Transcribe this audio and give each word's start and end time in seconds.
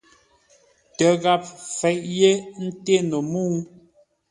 Tə́ 0.97 1.11
gháp 1.21 1.43
fêʼ 1.77 1.99
yé 2.17 2.31
nté 2.67 2.93
no 3.09 3.17
mə́u. 3.31 3.55